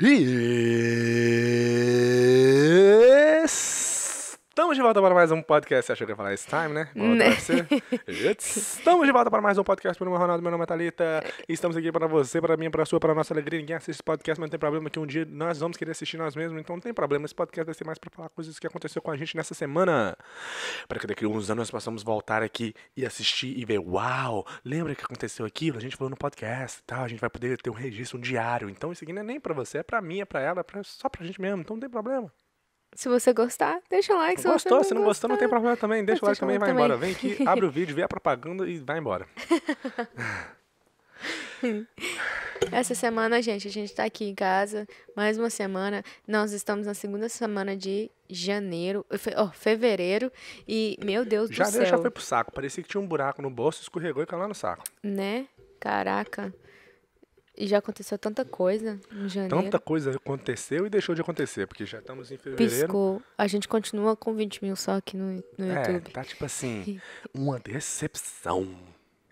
[0.00, 0.30] E
[3.44, 5.86] estamos de volta para mais um podcast.
[5.86, 6.88] Você achou que ia falar esse time, né?
[6.94, 7.30] Né.
[8.38, 10.00] Estamos de volta para mais um podcast.
[10.00, 11.24] Meu nome é Ronaldo, meu nome é Thalita.
[11.48, 13.58] Estamos aqui para você, para mim, para a sua, para a nossa alegria.
[13.58, 16.16] Ninguém assiste esse podcast, mas não tem problema que um dia nós vamos querer assistir
[16.16, 16.60] nós mesmos.
[16.60, 17.24] Então não tem problema.
[17.24, 20.16] Esse podcast vai ser mais para falar coisas que aconteceu com a gente nessa semana.
[20.86, 24.46] Para que daqui a uns anos nós possamos voltar aqui e assistir e ver, uau,
[24.64, 25.78] lembra que aconteceu aquilo?
[25.78, 27.02] A gente falou no podcast e tal.
[27.02, 28.70] A gente vai poder ter um registro, um diário.
[28.70, 30.62] Então isso aqui não é nem para você, é para mim, é para ela, é
[30.62, 31.62] pra, só pra gente mesmo.
[31.62, 32.32] Então não tem problema.
[32.94, 34.40] Se você gostar, deixa o like.
[34.40, 34.78] Se Gostou?
[34.78, 36.04] você Se não gostou, não tem problema também.
[36.04, 36.94] Deixa o like também e vai like embora.
[36.94, 37.12] também.
[37.14, 39.26] Vem aqui, abre o vídeo, vê a propaganda e vai embora.
[42.72, 44.86] Essa semana, gente, a gente tá aqui em casa.
[45.16, 46.02] Mais uma semana.
[46.26, 49.04] Nós estamos na segunda semana de janeiro.
[49.18, 50.30] fe- ó, fevereiro.
[50.66, 51.86] E, meu Deus Já, do céu.
[51.86, 52.52] já foi pro saco.
[52.52, 54.84] Parecia que tinha um buraco no bolso, escorregou e caiu lá no saco.
[55.02, 55.46] Né?
[55.80, 56.52] Caraca.
[57.60, 59.62] E já aconteceu tanta coisa em janeiro.
[59.64, 62.84] Tanta coisa aconteceu e deixou de acontecer, porque já estamos em fevereiro.
[62.86, 63.22] Piscou.
[63.36, 66.12] A gente continua com 20 mil só aqui no, no É, YouTube.
[66.12, 67.00] tá tipo assim,
[67.34, 68.68] uma decepção.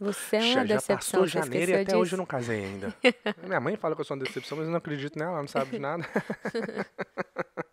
[0.00, 0.96] Você é já, uma já decepção.
[1.20, 2.16] passou você janeiro e até hoje eu disso?
[2.16, 2.92] não casei ainda.
[3.46, 5.48] Minha mãe fala que eu sou uma decepção, mas eu não acredito nela, ela não
[5.48, 6.04] sabe de nada.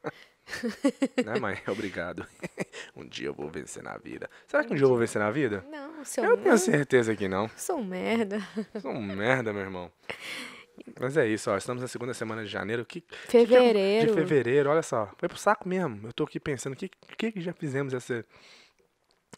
[1.25, 1.57] né, mãe?
[1.67, 2.25] Obrigado.
[2.95, 4.29] um dia eu vou vencer na vida.
[4.47, 5.65] Será que um dia eu vou vencer na vida?
[5.69, 7.49] Não, seu Eu tenho certeza que não.
[7.55, 8.41] sou um merda.
[8.81, 9.91] Sou um merda, meu irmão.
[10.99, 11.57] Mas é isso, ó.
[11.57, 12.85] Estamos na segunda semana de janeiro.
[12.85, 14.07] Que, que que é- Fevereiro.
[14.07, 15.11] de fevereiro, olha só.
[15.17, 16.07] Foi pro saco mesmo.
[16.07, 18.25] Eu tô aqui pensando, o que, que, já fizemos esse,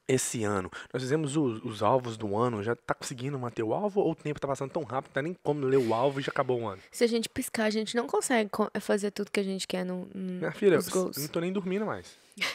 [0.08, 0.70] esse ano?
[0.94, 2.64] Nós fizemos os, os alvos do ano.
[2.64, 5.22] Já tá conseguindo manter o alvo ou o tempo tá passando tão rápido, não tá
[5.22, 6.82] nem como ler o alvo e já acabou o ano?
[6.92, 9.86] Se a gente piscar, a gente não consegue co- fazer tudo que a gente quer
[9.86, 11.18] no, no, Minha filha, nos eu gols.
[11.18, 12.16] não tô nem dormindo mais.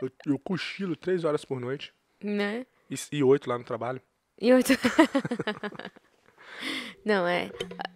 [0.00, 2.64] Eu, eu cochilo três horas por noite Né?
[2.88, 4.00] e, e oito lá no trabalho.
[4.40, 4.76] E outro...
[7.04, 7.50] não, é...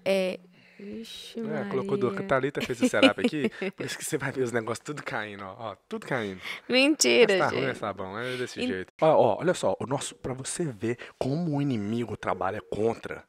[0.05, 0.41] É...
[0.83, 2.27] Ixi, É, colocou do Maria.
[2.27, 5.45] Thalita fez o setup aqui, por isso que você vai ver os negócios tudo caindo,
[5.45, 6.41] ó, ó tudo caindo.
[6.69, 7.79] Mentira, Mas tá ruim, gente.
[7.81, 8.93] tá bom, é desse E- jeito.
[9.01, 13.25] Ó, ó, olha só, o nosso, para você ver como o inimigo trabalha contra.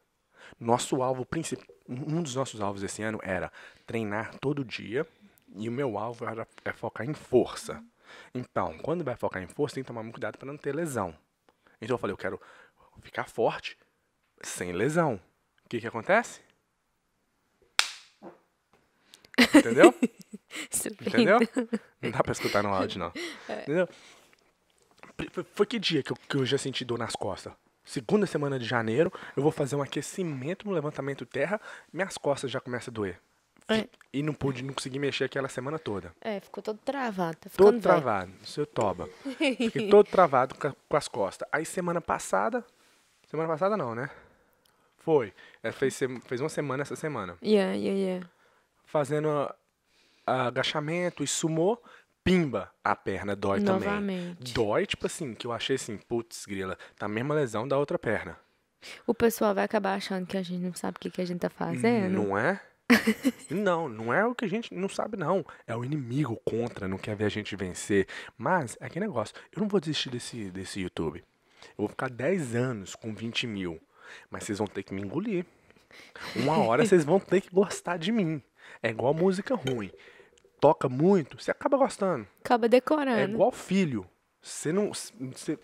[0.59, 3.52] Nosso alvo principal, um dos nossos alvos esse ano era
[3.85, 5.06] treinar todo dia
[5.56, 7.84] e o meu alvo era é focar em força.
[8.34, 11.14] Então, quando vai focar em força, tem que tomar muito cuidado para não ter lesão.
[11.81, 12.40] Então eu falei, eu quero
[13.02, 13.78] ficar forte
[14.41, 15.20] sem lesão.
[15.66, 16.40] O que que acontece?
[19.40, 19.94] Entendeu?
[21.02, 21.40] Entendeu?
[22.02, 23.12] Não dá pra escutar no áudio, não.
[23.62, 23.88] Entendeu?
[25.18, 27.54] Pri- foi- que dia que eu, que eu já senti dor nas costas?
[27.84, 31.60] Segunda semana de janeiro, eu vou fazer um aquecimento no levantamento terra,
[31.92, 33.20] minhas costas já começam a doer.
[33.68, 33.88] É.
[34.12, 36.14] E não pude, não consegui mexer aquela semana toda.
[36.22, 37.38] É, ficou todo travado.
[37.38, 37.82] Tá Todo velho.
[37.82, 39.10] travado, seu toba.
[39.38, 41.48] Fiquei todo travado com, as costas.
[41.52, 42.64] Aí semana passada,
[43.28, 44.10] semana passada não, né?
[45.00, 45.34] Foi.
[45.62, 47.38] É, fez, fez uma semana essa semana.
[47.44, 48.30] Yeah, yeah, yeah.
[48.94, 49.52] Fazendo
[50.24, 51.80] agachamento e sumô,
[52.24, 53.90] pimba, a perna dói também.
[53.90, 54.54] Novamente.
[54.54, 57.98] Dói, tipo assim, que eu achei assim, putz, grila, tá a mesma lesão da outra
[57.98, 58.38] perna.
[59.08, 61.40] O pessoal vai acabar achando que a gente não sabe o que, que a gente
[61.40, 62.14] tá fazendo.
[62.14, 62.62] Não é?
[63.50, 65.44] não, não é o que a gente não sabe, não.
[65.66, 68.08] É o inimigo contra, não quer ver a gente vencer.
[68.38, 71.24] Mas, é que negócio, eu não vou desistir desse, desse YouTube.
[71.70, 73.82] Eu vou ficar 10 anos com 20 mil.
[74.30, 75.48] Mas vocês vão ter que me engolir.
[76.36, 78.40] Uma hora vocês vão ter que gostar de mim.
[78.81, 79.91] É igual música ruim.
[80.59, 82.25] Toca muito, você acaba gostando.
[82.44, 83.34] Acaba É decorando.
[83.34, 84.06] igual filho.
[84.41, 84.91] Você não.
[84.94, 85.57] Você,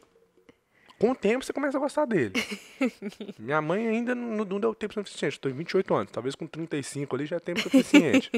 [0.99, 2.33] com o tempo você começa a gostar dele.
[3.39, 5.33] Minha mãe ainda não, não deu tempo suficiente.
[5.33, 6.11] Estou em 28 anos.
[6.11, 8.29] Talvez com 35 ali já é tempo suficiente.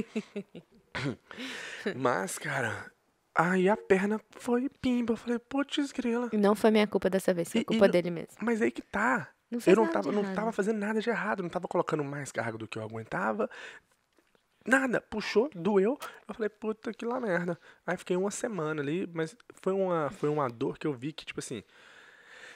[1.96, 2.92] Mas, cara.
[3.34, 5.14] Aí a perna foi pimba.
[5.14, 6.30] Eu falei, putz, grila.
[6.34, 8.34] E Não foi minha culpa dessa vez, foi E- e culpa não- dele mesmo.
[8.42, 9.30] Mas aí que tá.
[9.50, 11.42] Não Eu não tava, não tava fazendo nada de errado.
[11.44, 13.50] Não tava colocando mais carga do que eu aguentava.
[14.66, 15.02] Nada.
[15.02, 15.98] Puxou, doeu.
[16.28, 17.58] Eu falei, puta que lá merda.
[17.86, 21.26] Aí fiquei uma semana ali, mas foi uma, foi uma dor que eu vi que,
[21.26, 21.64] tipo assim.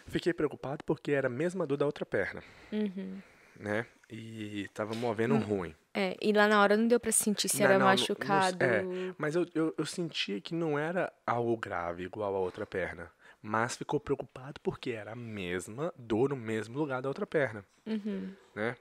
[0.07, 3.17] Fiquei preocupado porque era a mesma dor da outra perna, Uhum.
[3.59, 3.87] né?
[4.07, 5.73] E tava movendo ruim.
[5.95, 8.63] É, e lá na hora não deu pra sentir se Não, era não, machucado.
[8.63, 8.83] é,
[9.17, 13.09] Mas eu, eu, eu sentia que não era algo grave igual a outra perna.
[13.41, 18.31] Mas ficou preocupado porque era a mesma dor no mesmo lugar da outra perna, Uhum.
[18.53, 18.75] né?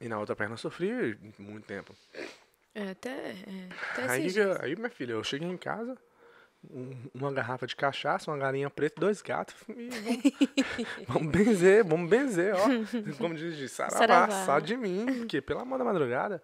[0.00, 1.94] E na outra perna eu sofri muito tempo.
[2.78, 4.60] É, até, é, até Aí, dias.
[4.60, 5.96] aí, minha filha, eu cheguei em casa,
[6.70, 9.54] um- uma garrafa de cachaça, uma galinha preta, dois gatos.
[9.68, 10.22] E vamos,
[11.08, 12.66] vamos benzer, vamos benzer, ó.
[13.16, 14.44] Como diz, de saravá, Saravá.
[14.44, 15.06] só de mim.
[15.20, 16.42] Porque, pelo amor da madrugada,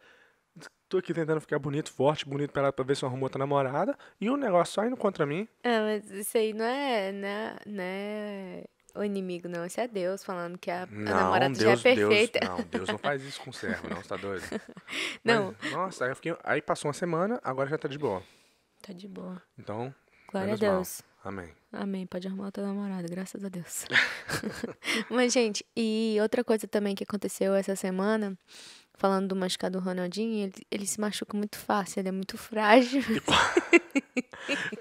[0.89, 3.39] tô aqui tentando ficar bonito, forte, bonito pra, ela, pra ver se eu arrumo outra
[3.39, 3.95] namorada.
[4.21, 5.47] E o negócio só indo contra mim.
[5.63, 8.65] Ah, mas isso aí não é, né, né
[8.95, 9.65] o inimigo, não.
[9.65, 12.41] Esse é Deus falando que a, a Não, namorada Deus, já é perfeita.
[12.41, 14.43] Deus, não, Deus não faz isso com o servo, não, você tá doido?
[15.25, 15.55] Não.
[15.63, 18.23] Mas, nossa, aí fiquei, aí passou uma semana, agora já tá de boa.
[18.83, 19.41] Tá de boa.
[19.59, 19.95] Então,
[20.31, 20.77] Glória a mal.
[20.77, 21.03] Deus.
[21.25, 21.51] Amém.
[21.73, 22.07] Amém.
[22.07, 23.85] Pode arrumar outra namorada, graças a Deus.
[25.09, 28.37] Mas, gente, e outra coisa também que aconteceu essa semana,
[29.03, 33.03] falando do machucado do Ronaldinho, ele, ele se machuca muito fácil, ele é muito frágil.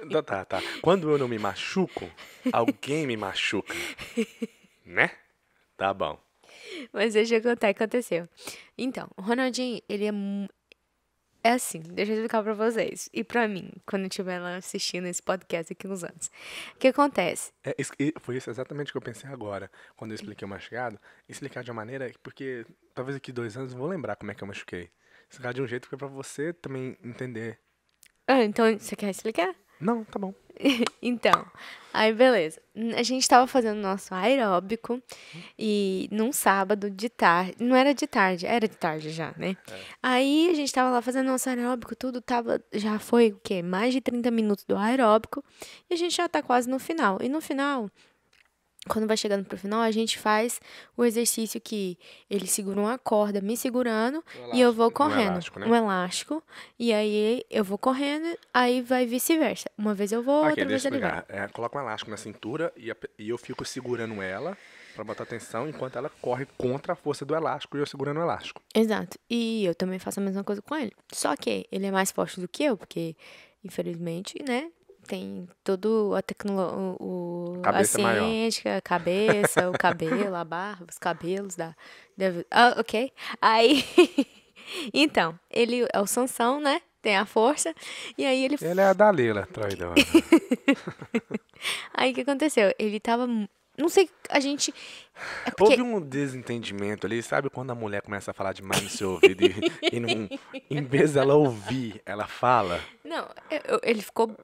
[0.01, 0.61] Então, tá, tá.
[0.81, 2.09] Quando eu não me machuco,
[2.51, 3.73] alguém me machuca.
[4.83, 5.11] Né?
[5.77, 6.19] Tá bom.
[6.91, 8.27] Mas deixa eu contar o que aconteceu.
[8.75, 10.11] Então, o Ronaldinho, ele é.
[11.43, 13.09] É assim, deixa eu explicar pra vocês.
[13.11, 16.29] E pra mim, quando eu estiver lá assistindo esse podcast aqui uns anos.
[16.75, 17.51] O que acontece?
[17.63, 17.75] É,
[18.19, 20.99] foi isso exatamente o que eu pensei agora, quando eu expliquei o machucado.
[21.27, 24.43] Explicar de uma maneira, porque talvez daqui dois anos eu vou lembrar como é que
[24.43, 24.89] eu machuquei.
[25.29, 27.57] Explicar de um jeito que é pra você também entender.
[28.27, 29.55] Ah, então, você quer explicar?
[29.79, 30.33] Não, tá bom.
[31.01, 31.45] Então,
[31.93, 32.61] aí beleza.
[32.95, 35.01] A gente tava fazendo nosso aeróbico
[35.57, 39.57] e num sábado de tarde, não era de tarde, era de tarde já, né?
[40.01, 43.61] Aí a gente tava lá fazendo nosso aeróbico, tudo tava, já foi o quê?
[43.61, 45.43] Mais de 30 minutos do aeróbico
[45.89, 47.17] e a gente já tá quase no final.
[47.21, 47.89] E no final,
[48.87, 50.59] quando vai chegando pro final, a gente faz
[50.97, 51.97] o exercício que
[52.29, 54.23] ele segura uma corda me segurando
[54.53, 55.31] e eu vou Um correndo.
[55.33, 55.67] elástico, né?
[55.67, 56.43] Um elástico.
[56.79, 59.69] E aí eu vou correndo, aí vai vice-versa.
[59.77, 61.23] Uma vez eu vou, outra Ok, vez ele vai.
[61.29, 64.57] É, coloca um elástico na cintura e, a e eu fico segurando ela
[64.95, 68.23] pra botar atenção enquanto ela corre contra a força do elástico e eu segurando o
[68.23, 68.61] elástico.
[68.75, 69.17] Exato.
[69.29, 70.91] E eu também faço a mesma coisa com ele.
[71.13, 73.15] Só que ele é mais forte do que eu, porque,
[73.63, 74.69] infelizmente, né?
[75.07, 77.85] Tem todo a tecnologia, o, a maior.
[77.85, 81.75] ciência, a cabeça, o cabelo, a barba, os cabelos da.
[82.17, 83.11] da- Ah, ok.
[83.41, 83.83] Aí.
[84.93, 86.81] então, ele é o Sansão, né?
[87.01, 87.73] Tem a força.
[88.17, 88.55] E aí ele.
[88.61, 89.95] Ele é a Dalila, traidora.
[91.93, 92.73] Aí o que aconteceu?
[92.79, 93.27] Ele tava.
[93.77, 94.73] Não sei, a gente.
[95.45, 95.73] É porque.
[95.73, 99.43] Houve um desentendimento ali, sabe quando a mulher começa a falar demais no seu ouvido
[99.43, 100.29] e, e não,
[100.69, 102.79] em vez dela ouvir, ela fala?
[103.03, 104.35] Não, eu- eu- ele ficou.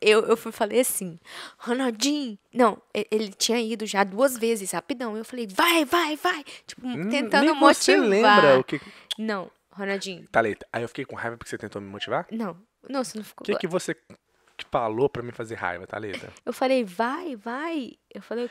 [0.00, 1.18] Eu, eu fui falei assim,
[1.58, 2.38] Ronaldinho.
[2.52, 2.80] Não,
[3.10, 5.16] ele tinha ido já duas vezes, rapidão.
[5.16, 6.44] Eu falei, vai, vai, vai.
[6.66, 7.74] Tipo, Hum, tentando Nem motivar.
[7.74, 8.80] você lembra o que...
[9.18, 12.26] Não, Ronaldinho, Thalita, aí eu fiquei com raiva porque você tentou me motivar?
[12.30, 12.56] não.
[12.88, 13.44] Não, você não O ficou.
[13.46, 16.32] que, que você que falou pra me fazer raiva, Thalita?
[16.44, 17.92] Eu falei, vai, vai.
[18.12, 18.50] Eu falei,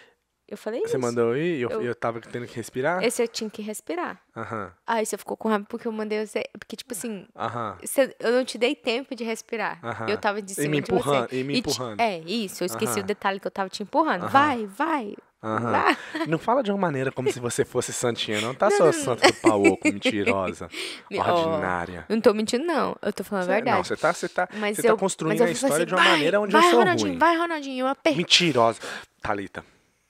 [0.51, 0.99] eu falei Você isso.
[0.99, 3.03] mandou ir e eu, Eu- eu tava tendo que respirar?
[3.03, 4.21] Esse eu tinha que respirar.
[4.35, 6.43] Aham, Aí você ficou com raiva porque eu mandei você.
[6.59, 7.77] Porque, tipo assim, aham.
[7.83, 9.79] você- eu não te dei tempo de respirar.
[9.83, 10.09] Aham.
[10.09, 11.39] Eu tava de E cima me de empurrando, você.
[11.39, 11.99] e me te- empurrando.
[11.99, 12.63] é, isso.
[12.63, 14.27] Eu esqueci o detalhe que eu tava te empurrando.
[14.29, 15.15] Vai, vai.
[15.43, 15.71] Aham.
[15.71, 15.97] vai.
[16.27, 19.33] Não fala de uma maneira como se você fosse santinha, não tá só santa do
[19.33, 20.69] pau oco, mentirosa,
[21.11, 22.05] ordinária.
[22.07, 22.95] Eu não tô mentindo, não.
[23.01, 23.77] Eu tô falando a verdade.
[23.77, 25.93] Não, você tá, você tá, Mas você eu, tá construindo a fui história assim, de
[25.95, 27.17] uma vai, maneira onde vai, eu sou Ronaldinho, ruim.
[27.17, 28.15] Vai, Ronaldinho, eu apertei.
[28.17, 28.79] Mentirosa.
[29.21, 29.63] Thalita,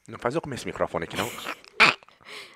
[0.07, 1.29] não faz eu comer esse microfone aqui, não.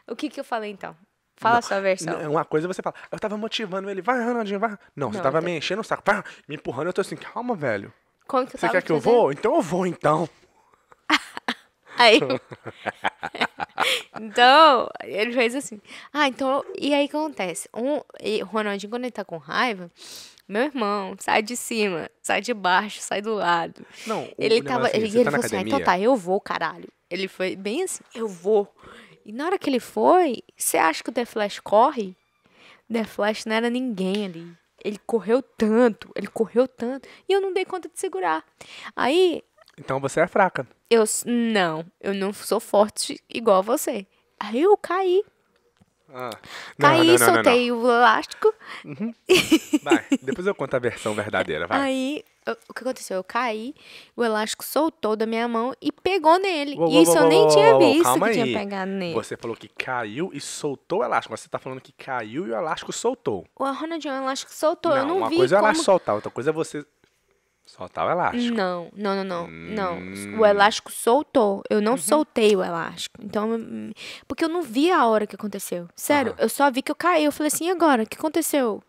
[0.07, 0.95] O que que eu falei, então?
[1.35, 2.17] Fala a sua versão.
[2.21, 4.77] Não, Uma coisa é você fala, eu tava motivando ele, vai, Ronaldinho, vai.
[4.95, 7.15] Não, você Não, tava então- me enchendo o saco, vai, me empurrando, eu tô assim,
[7.15, 7.91] calma, velho.
[8.27, 9.31] Como que Você quer que eu vou?
[9.31, 10.29] Então eu vou, então.
[11.97, 12.19] Aí.
[14.19, 15.81] então, ele fez assim.
[16.13, 16.63] Ah, então.
[16.77, 17.69] E aí o que acontece?
[17.73, 19.89] Um, e o Ronaldinho, quando ele tá com raiva,
[20.47, 23.85] meu irmão, sai de cima, sai de baixo, sai do lado.
[24.05, 24.87] Não, o Ele negócio tava.
[24.87, 25.85] é assim, ele você ele tá falou assim: ah, então academia?
[25.85, 26.89] tá, eu vou, caralho.
[27.09, 28.73] Ele foi bem assim: eu vou.
[29.25, 32.15] E na hora que ele foi, você acha que o The Flash corre?
[32.91, 34.57] The Flash não era ninguém ali.
[34.83, 37.09] Ele correu tanto, ele correu tanto.
[37.27, 38.43] E eu não dei conta de segurar.
[38.95, 39.41] Aí
[39.79, 40.67] Então você é fraca.
[40.89, 44.05] eu, não, eu não sou forte igual você.
[44.39, 45.23] Aí eu caí.
[46.17, 46.29] Ah.
[46.79, 48.53] caí, soltei o elástico.
[49.83, 51.81] Vai, depois eu conto a versão verdadeira, vai.
[51.81, 52.23] Aí,
[52.69, 53.17] o que aconteceu?
[53.17, 53.73] Eu caí,
[54.15, 56.75] o elástico soltou da minha mão e pegou nele.
[56.77, 58.53] Uou, E uou, isso uou, eu nem tinha visto que tinha aí.
[58.53, 59.13] pegado nele.
[59.13, 61.35] Você falou que caiu e soltou o elástico.
[61.35, 63.45] Você tá falando que caiu e o elástico soltou.
[63.55, 64.95] O Ronaldinho, o elástico soltou.
[64.95, 65.67] eu não uma vi coisa é o como...
[65.67, 66.85] elástico soltar, outra coisa é você
[67.65, 68.55] soltar o elástico.
[68.55, 69.47] Não, não, não, não.
[69.47, 69.97] Não.
[69.97, 70.39] Hum.
[70.39, 71.63] O elástico soltou.
[71.69, 73.19] Eu não soltei o elástico.
[73.23, 73.91] Então, hum,
[74.27, 75.87] porque eu não vi a hora que aconteceu.
[75.95, 76.41] Sério, Aham.
[76.43, 77.25] eu só vi que eu caí.
[77.25, 78.03] Eu falei assim, e agora?
[78.03, 78.81] O que aconteceu?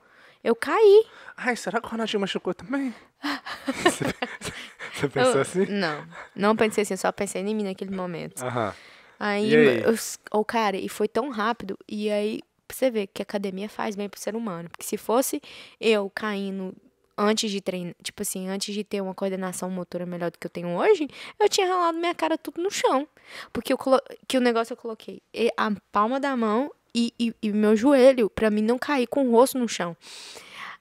[0.45, 1.05] Eu caí.
[1.37, 2.95] Ai, será que o Ronaldinho machucou também?
[3.83, 4.05] você,
[4.95, 5.67] você pensou Eu- assim?
[5.67, 8.43] Não, não pensei assim, só pensei em mim naquele momento.
[8.45, 8.75] Aham.
[9.19, 9.83] Aí, E aí?
[9.83, 9.95] eu,
[10.31, 11.79] oh, cara, e foi tão rápido.
[11.89, 14.69] E aí, pra você ver que a academia faz bem pro ser humano.
[14.69, 15.41] Porque se fosse
[15.81, 16.75] eu caindo
[17.17, 20.51] antes de treinar, tipo assim, antes de ter uma coordenação motora melhor do que eu
[20.51, 21.09] tenho hoje,
[21.39, 23.07] eu tinha ralado minha cara tudo no chão.
[23.53, 24.01] Porque eu colo...
[24.29, 25.21] que o negócio eu coloquei
[25.57, 29.31] a palma da mão e, e, e meu joelho, pra mim não cair com o
[29.33, 29.97] rosto no chão.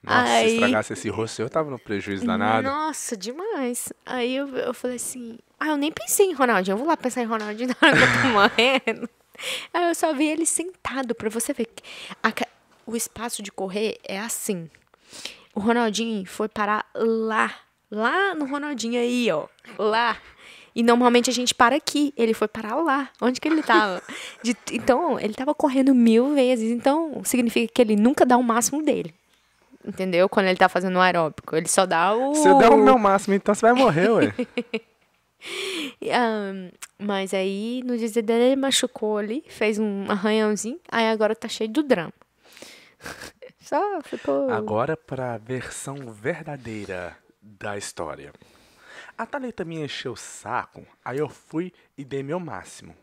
[0.02, 2.68] Nossa, Aí- se estragasse esse rosto, eu tava no prejuízo danado.
[2.68, 3.92] Nossa, demais.
[4.04, 6.74] Aí eu, eu falei assim, Ah, eu nem pensei em Ronaldinho.
[6.74, 8.28] Eu vou lá pensar em Ronaldinho na hora que eu tô
[8.92, 9.10] morrendo.
[9.74, 11.66] Aí eu só vi ele sentado pra você ver.
[11.66, 11.82] que
[12.22, 12.46] a
[12.86, 14.70] o espaço de correr é assim.
[15.56, 17.50] O Ronaldinho foi parar lá.
[17.90, 19.46] Lá no Ronaldinho aí, ó.
[19.78, 20.18] Lá.
[20.74, 22.12] E normalmente a gente para aqui.
[22.14, 23.08] Ele foi parar lá.
[23.22, 24.02] Onde que ele tava?
[24.44, 26.70] De- então, ele tava correndo mil vezes.
[26.70, 29.14] Então, significa que ele nunca dá o máximo dele.
[29.82, 30.28] Entendeu?
[30.28, 31.56] Quando ele tá fazendo o aeróbico.
[31.56, 32.34] Ele só dá o.
[32.34, 34.34] Você deu o meu máximo, então você vai morrer, ué.
[36.12, 41.46] Ahn, mas aí, no dia dele, ele machucou ali, fez um arranhãozinho, aí agora tá
[41.48, 42.12] cheio do drama.
[43.66, 44.48] Só ficou.
[44.50, 48.32] Agora para a versão verdadeira da história.
[49.18, 52.94] A Thalita me encheu o saco, aí eu fui e dei meu máximo.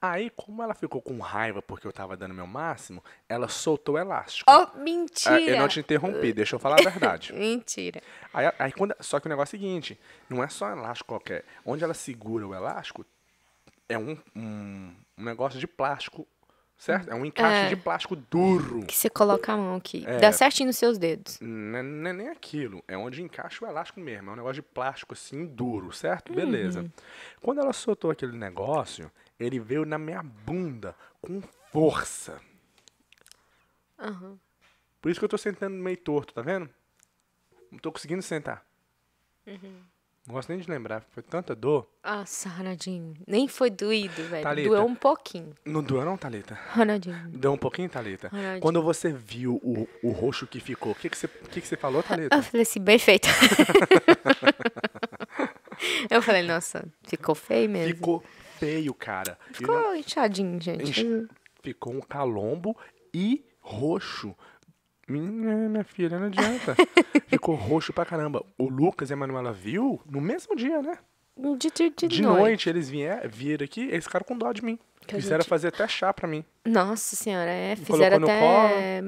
[0.00, 3.98] Aí, como ela ficou com raiva porque eu tava dando meu máximo, ela soltou o
[3.98, 4.50] elástico.
[4.50, 5.40] Oh, Ah, mentira!
[5.40, 7.32] eu não te interrompi, deixa eu falar a verdade.
[7.36, 8.00] Mentira.
[8.32, 11.08] Aí, aí quando, só que o negócio é o seguinte, não é só um elástico
[11.08, 11.44] qualquer.
[11.66, 13.04] Onde ela segura o elástico,
[13.88, 16.26] é um, um, um negócio de plástico,
[16.78, 17.10] certo?
[17.10, 17.68] É um encaixe É.
[17.68, 18.86] de plástico duro.
[18.86, 20.04] Que você coloca a mão aqui.
[20.06, 20.18] É.
[20.18, 21.38] Dá certinho nos seus dedos.
[21.40, 24.30] Não é, não é nem aquilo, é onde encaixa o elástico mesmo.
[24.30, 26.32] É um negócio de plástico assim, duro, certo?
[26.32, 26.90] Beleza.
[27.42, 31.42] Quando ela soltou aquele negócio, ele veio na minha bunda com
[31.72, 32.40] força.
[33.98, 34.38] Aham.
[35.02, 36.68] Por isso que eu tô sentando meio torto, tá vendo?
[37.70, 38.64] Não tô conseguindo sentar.
[40.28, 41.88] Não gosto nem de lembrar, foi tanta dor.
[42.04, 43.14] Nossa, Ronaldinho.
[43.26, 44.42] Nem foi doído, velho.
[44.42, 44.68] Thalita.
[44.68, 45.54] Doeu um pouquinho.
[45.64, 46.58] Não doeu não, Thalita?
[46.74, 47.30] Ronaldinho.
[47.30, 48.28] Deu um pouquinho, Thalita?
[48.28, 48.60] Ronaldinho.
[48.60, 51.78] Quando você viu o, o roxo que ficou, o que, que, você, que, que você
[51.78, 52.36] falou, Thalita?
[52.36, 53.26] Eu falei assim, bem feito.
[56.10, 57.94] eu falei, nossa, ficou feio mesmo.
[57.94, 58.22] Ficou
[58.58, 59.38] feio, cara.
[59.58, 60.90] E não- Ficou inchadinho, gente.
[60.90, 61.26] Enche-
[61.62, 62.76] Ficou um calombo
[63.14, 64.34] e roxo.
[65.08, 66.76] Minha, minha filha, não adianta.
[67.28, 68.44] Ficou roxo pra caramba.
[68.58, 70.98] O Lucas e a Manuela viu no mesmo dia, né?
[71.56, 72.38] De, de, de, De noite.
[72.40, 74.78] noite, eles vieram, viram aqui, eles ficaram com dó de mim.
[75.06, 76.44] Que Fizeram gente- fazer até chá pra mim.
[76.66, 77.76] Nossa senhora, é.
[77.76, 79.00] Fizeram até.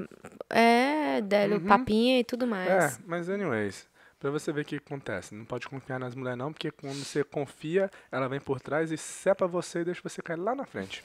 [0.48, 2.68] É, deram papinha e tudo mais.
[2.94, 3.86] É, mas anyways,
[4.20, 5.34] pra você ver o que acontece.
[5.34, 8.96] Não pode confiar nas mulheres não, porque quando você confia, ela vem por trás e
[8.96, 11.02] sepa você e deixa você cair lá na frente.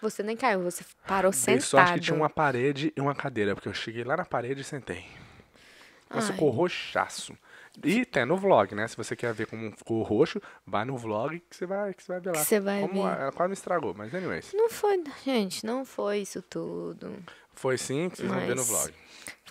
[0.00, 1.62] Você nem caiu, você parou Dei sentado.
[1.62, 4.64] sorte que tinha uma parede e uma cadeira, porque eu cheguei lá na parede e
[4.64, 5.06] sentei.
[6.08, 7.36] Mas ficou roxaço.
[7.84, 8.88] E tem no vlog, né?
[8.88, 12.12] Se você quer ver como ficou roxo, vai no vlog que você vai, que você
[12.12, 12.42] vai ver lá.
[12.44, 13.20] Você vai como ver.
[13.20, 14.52] Ela quase me estragou, mas anyways.
[14.54, 17.14] Não foi, gente, não foi isso tudo.
[17.54, 18.94] Foi sim que vocês vão ver no Mas vlog.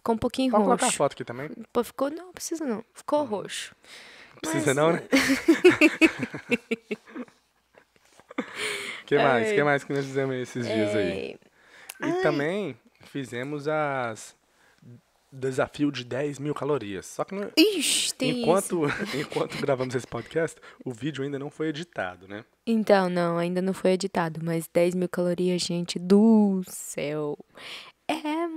[0.05, 0.97] Ficou um pouquinho Pode colocar a roxo.
[0.99, 1.49] foto aqui também?
[1.73, 2.85] Pô, ficou, não, precisa não.
[2.93, 3.75] Ficou roxo.
[4.39, 5.01] Precisa Mas- não, né?
[9.07, 9.49] que mais?
[9.51, 9.63] que Ai.
[9.63, 11.35] mais que nós fizemos esses dias aí?
[12.01, 14.35] É, E também fizemos as
[15.31, 17.07] desafio de 10 mil calorias.
[17.07, 18.39] Só que não- Ixi, tem isso.
[18.41, 18.81] enquanto,
[19.19, 22.45] enquanto gravamos esse podcast, o vídeo ainda não foi editado, né?
[22.67, 27.35] Então, não, ainda não foi editado, mas 10 mil calorias, gente do céu.
[28.07, 28.13] É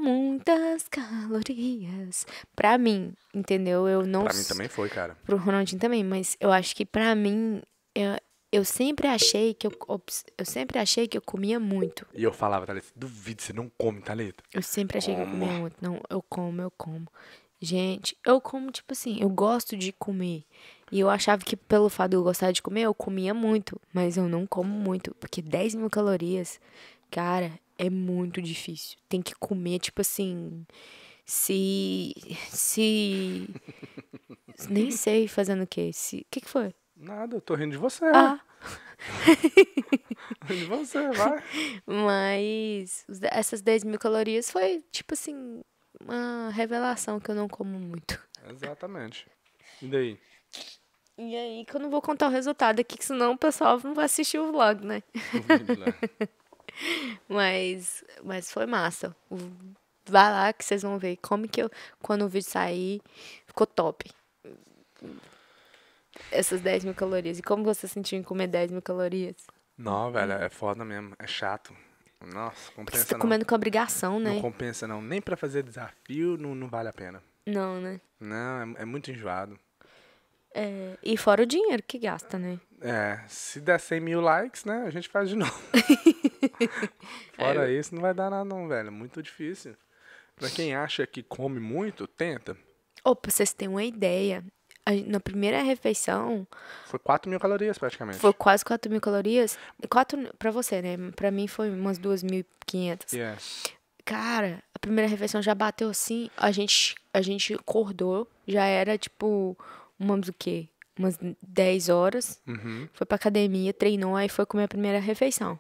[0.09, 2.27] muitas calorias.
[2.57, 3.87] Pra mim, entendeu?
[3.89, 5.17] Eu não Pra mim também foi, cara.
[5.25, 7.61] pro Ronaldinho também, mas eu acho que pra mim,
[7.95, 8.17] eu,
[8.51, 9.73] eu sempre achei que eu,
[10.39, 12.07] eu sempre achei que eu comia muito.
[12.15, 14.43] E eu falava, Thalita, duvido, você não come, Thalita.
[14.53, 15.39] Eu sempre achei que eu Como?
[15.41, 15.77] comia muito.
[15.81, 17.07] Não, eu como, eu como.
[17.61, 20.45] Gente, eu como, tipo assim, eu gosto de comer.
[20.93, 23.81] E eu achava que pelo fato de eu gostar de comer, eu comia muito.
[23.93, 25.13] Mas eu não como muito.
[25.17, 26.61] Porque 10 mil calorias,
[27.11, 28.99] cara, é muito difícil.
[29.09, 30.67] Tem que comer, tipo assim.
[31.25, 32.13] Se.
[32.51, 33.49] Se.
[34.69, 35.91] Nem sei fazendo o quê.
[35.93, 36.19] Se.
[36.19, 36.75] O que, que foi?
[36.97, 38.05] Nada, eu tô rindo de você.
[38.07, 38.41] Ah,
[40.49, 41.43] Rindo de você, vai.
[41.87, 45.63] mas essas 10 mil calorias foi, tipo assim,
[46.01, 48.21] uma revelação que eu não como muito.
[48.51, 49.27] Exatamente.
[49.81, 50.19] E daí?
[51.17, 53.95] E aí que eu não vou contar o resultado aqui, que senão o pessoal não
[53.95, 55.03] vai assistir o vlog, né?
[55.35, 55.87] O vídeo lá.
[57.29, 59.15] Mas, mas foi massa.
[60.09, 61.71] Vai lá que vocês vão ver como que eu,
[62.01, 63.01] quando o vídeo sair,
[63.47, 64.11] ficou top.
[66.31, 67.39] Essas 10 mil calorias.
[67.39, 69.37] E como você sentiu em comer 10 mil calorias?
[69.77, 71.15] Não, velho, é foda mesmo.
[71.19, 71.75] É chato.
[72.35, 73.21] Nossa, Porque você compensa tá não.
[73.21, 74.41] comendo com obrigação, Não né?
[74.41, 75.01] compensa não.
[75.01, 77.23] Nem pra fazer desafio não, não vale a pena.
[77.47, 78.01] Não, né?
[78.19, 79.59] Não, é, é muito enjoado.
[80.53, 82.59] É, e fora o dinheiro que gasta, né?
[82.81, 85.53] É, se der 100 mil likes, né, a gente faz de novo.
[87.35, 88.89] Fora isso, não vai dar nada não, velho.
[88.89, 89.75] É muito difícil.
[90.37, 92.57] Pra quem acha que come muito, tenta.
[93.05, 94.45] Ô, pra vocês terem uma ideia,
[94.87, 96.47] a- na primeira refeição,
[96.87, 98.19] Foi 4 mil calorias praticamente.
[98.19, 99.59] foi quase 4 mil calorias.
[99.91, 100.97] 4 pra você, né?
[101.17, 103.13] Pra mim foi umas 2.500.
[103.13, 103.39] Yeah.
[104.05, 109.57] Cara, a primeira refeição já bateu assim, a gente, a gente acordou, já era tipo,
[109.99, 110.69] vamos o quê?
[110.99, 112.43] umas 10 horas.
[112.45, 112.89] Uhum.
[112.93, 115.57] Foi pra academia, treinou, aí foi comer a primeira refeição.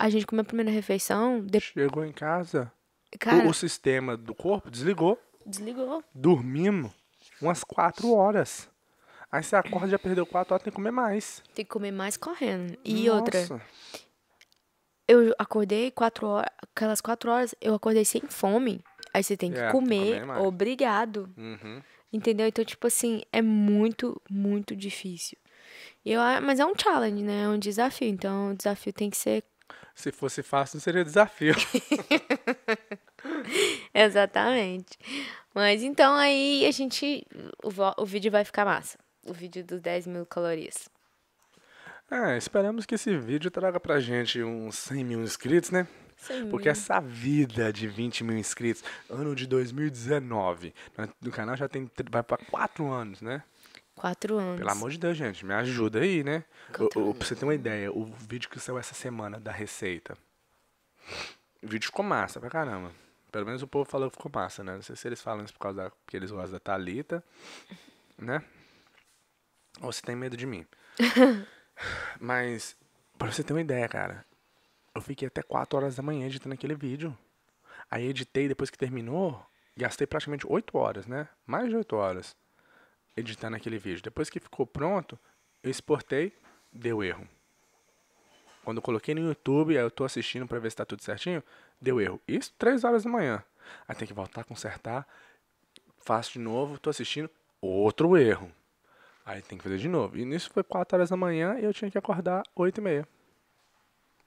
[0.00, 1.60] A gente comeu a primeira refeição, de...
[1.60, 2.72] Chegou em casa,
[3.14, 5.18] o- cara, o, sistema do corpo desligou.
[5.44, 6.02] desligou.
[6.14, 6.90] Dormimos
[7.40, 8.68] umas quatro horas.
[9.30, 11.42] Aí você acorda já perdeu quatro horas, tem que comer mais.
[11.54, 12.76] Tem que comer mais correndo.
[12.84, 13.60] E outra, Nossa.
[15.06, 18.82] eu acordei quatro horas, aquelas quatro horas, eu acordei sem fome.
[19.12, 21.28] Aí você tem que É, comer, comer obrigado.
[21.36, 21.82] Uhum.
[22.12, 22.46] Entendeu?
[22.46, 25.36] Então, tipo assim, é muito, muito difícil.
[26.04, 27.42] Eu, a- mas é um challenge, né?
[27.44, 28.08] É um desafio.
[28.08, 29.44] Então, o desafio tem que ser.
[29.94, 31.54] Se fosse fácil, não seria desafio.
[33.92, 34.98] Exatamente.
[35.54, 37.26] Mas então aí a gente.
[37.62, 38.98] O, o vídeo vai ficar massa.
[39.26, 40.88] O vídeo dos 10 mil calorias.
[42.10, 45.86] É, esperamos que esse vídeo traga pra gente uns 100 mil inscritos, né?
[46.50, 51.90] Porque essa vida de 20 mil inscritos, ano de 2019, né, no canal já tem,
[52.10, 53.42] vai pra 4 anos, né?
[54.00, 54.56] Quatro anos.
[54.56, 56.42] Pelo amor de Deus, gente, me ajuda aí, né?
[56.74, 59.52] Quatro O, o, pra você ter uma ideia, o vídeo que saiu essa semana da
[59.52, 60.16] receita,
[61.62, 62.92] o vídeo ficou massa pra caramba.
[63.30, 64.74] Pelo menos o povo falou que ficou massa, né?
[64.74, 67.22] Não sei se eles falam isso por causa da, porque eles gostam da Thalita,
[68.16, 68.42] né?
[69.82, 70.66] Ou se tem medo de mim.
[72.18, 72.74] Mas,
[73.18, 74.24] pra você ter uma ideia, cara,
[74.94, 77.14] eu fiquei até 4 horas da manhã editando aquele vídeo.
[77.90, 79.44] Aí editei depois que terminou,
[79.76, 81.28] gastei praticamente 8 horas, né?
[81.46, 82.39] Mais de 8 horas
[83.16, 84.02] editando aquele vídeo.
[84.02, 85.18] Depois que ficou pronto,
[85.62, 86.32] eu exportei,
[86.72, 87.26] deu erro.
[88.64, 91.42] Quando eu coloquei no YouTube, aí eu tô assistindo pra ver se tá tudo certinho,
[91.80, 92.20] deu erro.
[92.28, 93.42] Isso 3 horas da manhã.
[93.88, 95.06] Aí tem que voltar, consertar,
[95.98, 98.50] faço de novo, tô assistindo, outro erro.
[99.24, 100.16] Aí tem que fazer de novo.
[100.16, 103.08] E nisso foi 4 horas da manhã e eu tinha que acordar 8 e meia.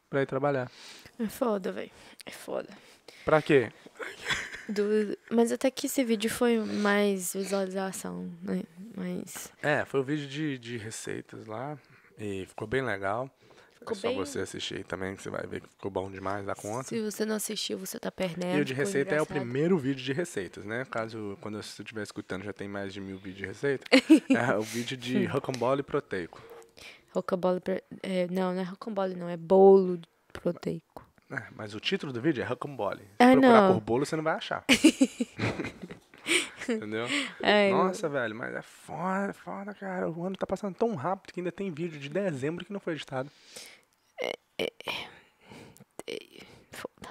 [0.10, 0.72] Pra ir trabalhar.
[1.20, 1.92] É foda, velho.
[2.26, 2.70] É foda.
[3.26, 3.72] Pra quê?
[4.70, 8.64] Do- Mas até que esse vídeo foi mais visualização, né?
[8.96, 9.52] Mas.
[9.62, 11.78] É, foi o vídeo de, de receitas lá.
[12.20, 13.30] E ficou bem legal.
[13.80, 16.10] Ficou é só bem- você assistir aí também, que você vai ver que ficou bom
[16.10, 16.84] demais da conta.
[16.84, 18.58] Se você não assistiu, você tá perdendo.
[18.58, 19.36] E o de receita é o engraçado.
[19.42, 20.86] primeiro vídeo de receitas, né?
[20.86, 23.86] Caso, quando você estiver escutando, já tem mais de mil vídeos de receita.
[24.30, 26.42] é o vídeo de rocambole proteico.
[27.14, 27.60] Rocambole.
[28.02, 29.28] É, não, não é rocambole, não.
[29.28, 30.00] É bolo
[30.32, 31.06] proteico.
[31.36, 33.02] É, mas o título do vídeo é rocambole.
[33.02, 33.74] Se Ah, procurar não.
[33.74, 34.64] por bolo, você não vai achar.
[36.70, 37.06] Entendeu?
[37.42, 40.10] Ai, Nossa, velho, mas é foda, é foda, cara.
[40.10, 42.94] O ano tá passando tão rápido que ainda tem vídeo de dezembro que não foi
[42.94, 43.30] editado.
[46.72, 47.10] Foda.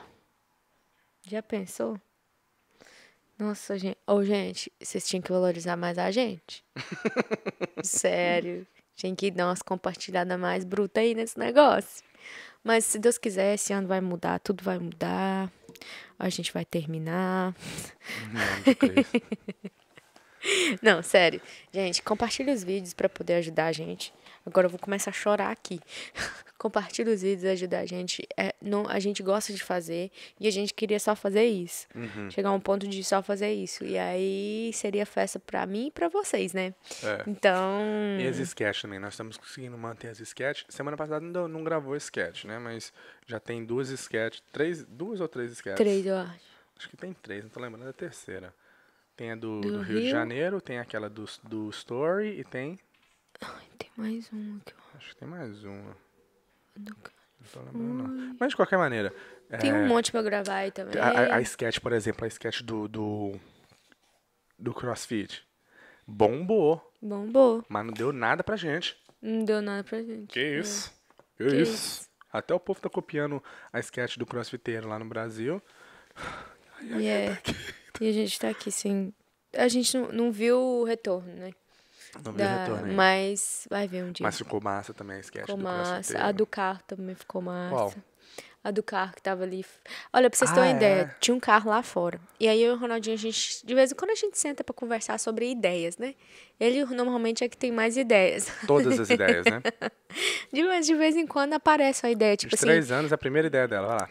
[1.27, 2.01] Já pensou?
[3.39, 3.99] Nossa, gente.
[4.07, 6.65] Ô, gente, vocês tinham que valorizar mais a gente.
[7.85, 8.67] Sério.
[8.95, 12.05] Tinha que dar umas compartilhadas mais brutas aí nesse negócio.
[12.65, 15.51] Mas se Deus quiser, esse ano vai mudar, tudo vai mudar.
[16.19, 17.55] A gente vai terminar.
[20.81, 21.41] Não, não sério.
[21.73, 24.13] Gente, compartilha os vídeos pra poder ajudar a gente.
[24.45, 25.81] Agora eu vou começar a chorar aqui.
[26.63, 28.25] compartilha os vídeos, ajuda a gente.
[28.37, 31.89] É, não, a gente gosta de fazer e a gente queria só fazer isso.
[31.93, 32.31] Uhum.
[32.31, 33.85] Chegar a um ponto de só fazer isso.
[33.85, 36.73] E aí seria festa pra mim e pra vocês, né?
[37.03, 37.25] É.
[37.27, 37.83] Então.
[38.21, 40.65] E as sketches também, nós estamos conseguindo manter as sketches.
[40.69, 42.61] Semana passada não, não gravou sketch, né?
[42.61, 42.93] Mas
[43.27, 45.85] já tem duas sketches, três, duas ou três sketches?
[45.85, 46.53] Três, eu acho.
[46.79, 48.55] Acho que tem três, não tô lembrando da terceira.
[49.17, 50.11] Tem a do, Do do Rio, de Rio.
[50.11, 52.79] Janeiro, tem aquela do, do Story e tem.
[53.43, 55.97] Ai, tem mais uma que eu Acho que tem mais uma.
[56.79, 56.97] ando-
[57.41, 58.37] Não tô lembrando, não.
[58.39, 59.13] Mas de qualquer maneira.
[59.61, 60.99] Tem é, um monte pra gravar aí também.
[61.01, 63.33] a, a, a sketch, por exemplo, a sketch do, do.
[64.59, 65.47] do CrossFit.
[66.07, 67.65] Bombou, Bombou.
[67.69, 68.97] mas não deu nada pra gente.
[69.21, 70.27] Não deu nada pra gente.
[70.33, 70.93] Que isso?
[71.37, 71.73] Que, Que isso?
[71.75, 72.09] isso?
[72.33, 75.63] Até o povo tá copiando a sketch do crossfiteiro lá no Brasil.
[76.81, 77.39] E, é,
[78.01, 79.15] e a gente tá aqui sem.
[79.55, 81.53] A gente não, não viu o retorno, né?
[82.25, 82.95] Não Da- retorno ainda.
[82.97, 84.25] mas vai ver um dia.
[84.25, 86.19] Mas ficou massa também a sketch ficou do massa.
[86.19, 87.75] A do carro também ficou massa.
[87.75, 87.95] Qual?
[88.65, 89.65] A do carro que tava ali.
[90.13, 91.17] Olha, pra vocês terem Ah, uma ideia, é?
[91.19, 92.21] tinha um carro lá fora.
[92.39, 93.67] E aí eu e o Ronaldinho, a gente.
[93.67, 96.15] De vez em quando a gente senta pra conversar sobre ideias, né?
[96.61, 98.47] Ele normalmente é que tem mais ideias.
[98.67, 99.61] Todas as ideias, né?
[100.53, 102.67] De, mas de vez em quando aparece uma ideia, tipo De assim.
[102.67, 104.09] três anos, a primeira ideia dela, vai lá.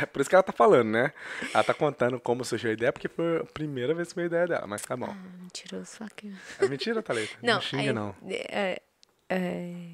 [0.00, 1.12] É por isso que ela tá falando, né?
[1.54, 4.26] Ela tá contando como surgiu a ideia, porque foi a primeira vez que foi a
[4.26, 5.14] ideia dela, mas tá bom.
[5.40, 6.34] Mentiroso, fucking.
[6.58, 7.36] É mentira, Thalita?
[7.42, 8.14] Não, Não, xinga, aí, não.
[8.28, 8.82] é-
[9.28, 9.86] é-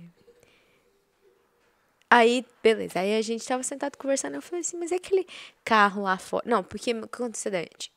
[2.10, 3.00] Aí, beleza.
[3.00, 4.34] Aí a gente tava sentado conversando.
[4.34, 5.26] Eu falei assim, mas é aquele
[5.64, 6.44] carro lá fora.
[6.46, 7.52] Não, porque o que aconteceu?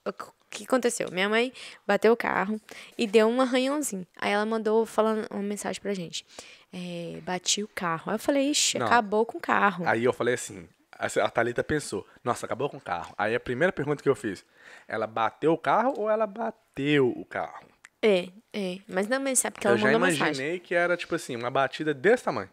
[0.06, 0.14] O
[0.50, 1.10] que aconteceu?
[1.12, 1.52] Minha mãe
[1.86, 2.60] bateu o carro
[2.98, 4.08] e deu um arranhãozinho.
[4.16, 6.26] Aí ela mandou falando uma mensagem pra gente.
[6.72, 8.10] É, bati o carro.
[8.10, 8.86] Aí eu falei, ixi, Não.
[8.86, 9.86] acabou com o carro.
[9.86, 10.66] Aí eu falei assim,
[10.98, 13.14] a Thalita pensou, nossa, acabou com o carro.
[13.18, 14.46] Aí a primeira pergunta que eu fiz,
[14.88, 17.68] ela bateu o carro ou ela bateu o carro?
[18.02, 20.26] É, É, mas não, mas sabe que ela eu já mandou mensagem.
[20.28, 22.50] imaginei que era, tipo assim, uma batida desse tamanho.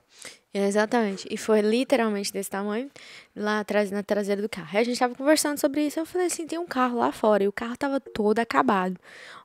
[0.55, 1.27] Exatamente.
[1.31, 2.91] E foi literalmente desse tamanho,
[3.35, 4.69] lá atrás, na traseira do carro.
[4.73, 5.99] Aí a gente tava conversando sobre isso.
[5.99, 7.43] Eu falei assim: tem um carro lá fora.
[7.45, 8.99] E o carro tava todo acabado.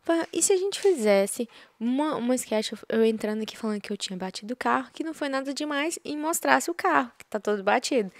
[0.04, 1.48] Falei, e se a gente fizesse
[1.80, 5.14] uma, uma sketch, eu entrando aqui falando que eu tinha batido o carro, que não
[5.14, 8.12] foi nada demais, e mostrasse o carro, que tá todo batido.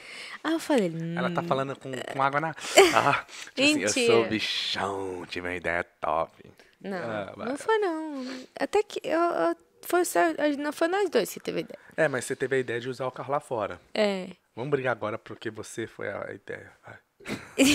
[0.44, 2.56] Aí eu falei: hum, Ela tá falando com, com água na.
[2.96, 6.32] Ah, tipo assim, eu sou bichão, tive uma ideia top.
[6.80, 8.26] Não, Ah, não foi não.
[8.60, 10.02] Até que eu, eu- foi
[10.58, 11.80] não foi nós dois que teve ideia.
[11.96, 13.80] É, mas você teve a ideia de usar o carro lá fora.
[13.94, 14.28] É.
[14.56, 16.72] Vamos brigar agora porque você foi a ideia.
[16.86, 16.98] Vai.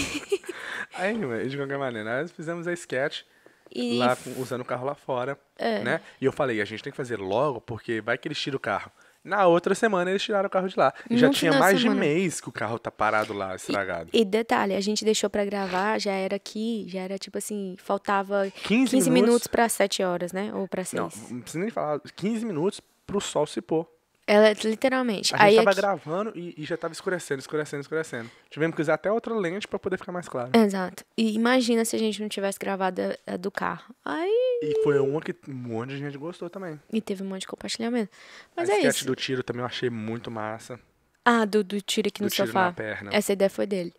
[0.94, 3.22] Aí, de qualquer maneira, nós fizemos a sketch
[3.70, 5.80] E lá usando o carro lá fora, É.
[5.82, 6.00] né?
[6.20, 8.60] E eu falei, a gente tem que fazer logo porque vai que eles tiram o
[8.60, 8.90] carro.
[9.24, 10.92] Na outra semana eles tiraram o carro de lá.
[11.08, 14.10] E já tinha mais de mês que o carro tá parado lá, estragado.
[14.12, 18.50] E detalhe, a gente deixou pra gravar, já era aqui, já era tipo assim, faltava
[18.64, 19.12] 15 15, minutos?
[19.12, 20.52] minutos pra 7 horas, né?
[20.54, 21.00] Ou pra 6.
[21.00, 22.00] Não, não precisa nem falar.
[22.00, 23.86] 15 minutos pro sol se pôr.
[24.26, 25.34] Ela, literalmente.
[25.34, 28.30] A gente Aí tava aqui- gravando e, e já tava escurecendo, escurecendo, escurecendo.
[28.48, 30.50] Tivemos que usar até outra lente pra poder ficar mais claro.
[30.54, 31.04] Exato.
[31.16, 33.94] E imagina se a gente não tivesse gravado a, a do carro.
[34.04, 34.60] Aí.
[34.62, 36.80] E foi uma que um monte de gente gostou também.
[36.92, 38.10] E teve um monte de compartilhamento.
[38.56, 39.06] Mas a é sketch isso.
[39.06, 40.78] do tiro também eu achei muito massa.
[41.24, 42.66] Ah, do, do tiro aqui do no tiro sofá.
[42.66, 43.10] na perna.
[43.12, 43.92] Essa ideia foi dele.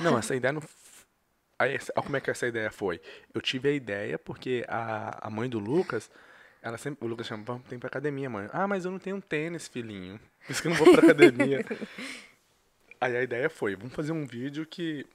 [0.00, 0.62] Não, essa ideia não.
[1.58, 3.00] Aí, como é que essa ideia foi.
[3.34, 6.10] Eu tive a ideia porque a, a mãe do Lucas,
[6.66, 7.04] ela sempre.
[7.04, 8.48] O Lucas chama, vamos, tem pra academia, mãe.
[8.52, 10.18] Ah, mas eu não tenho tênis, filhinho.
[10.46, 11.64] Por isso que eu não vou pra academia.
[13.00, 15.06] Aí a ideia foi, vamos fazer um vídeo que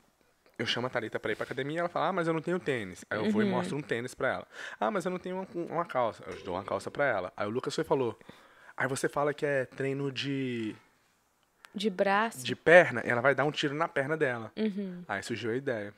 [0.58, 2.42] eu chamo a Thalita pra ir pra academia e ela fala, ah, mas eu não
[2.42, 3.04] tenho tênis.
[3.10, 4.48] Aí eu vou e mostro um tênis pra ela.
[4.80, 6.24] Ah, mas eu não tenho uma, uma calça.
[6.28, 7.34] Eu dou uma calça pra ela.
[7.36, 8.18] Aí o Lucas foi e falou.
[8.78, 10.76] Aí você fala que é treino de,
[11.74, 12.44] De braço.
[12.46, 14.52] de perna, e ela vai dar um tiro na perna dela.
[14.56, 15.04] Uhum.
[15.08, 15.94] Aí surgiu a ideia.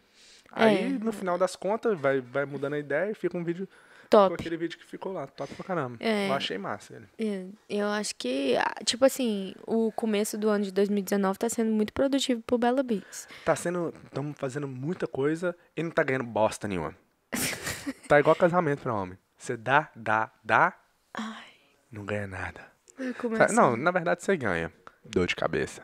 [0.51, 0.89] Aí, É.
[0.89, 3.67] no final das contas, vai, vai mudando a ideia e fica um vídeo
[4.13, 4.35] Top.
[4.35, 5.97] aquele vídeo que ficou lá, top pra caramba.
[5.99, 6.29] É.
[6.29, 7.07] Eu achei massa ele.
[7.17, 11.71] É, Eu acho que, ah, tipo assim, o começo do ano de 2019 tá sendo
[11.71, 13.27] muito produtivo pro Bella Beats.
[13.43, 13.93] Tá sendo.
[14.05, 16.95] Estamos fazendo muita coisa e não tá ganhando bosta nenhuma.
[18.07, 19.17] tá igual casamento pra homem.
[19.35, 20.77] Você dá, dá, dá,
[21.13, 21.43] Ai.
[21.91, 22.71] não ganha nada.
[23.17, 23.53] Começa...
[23.53, 24.71] Não, na verdade você ganha.
[25.03, 25.81] Dor de cabeça.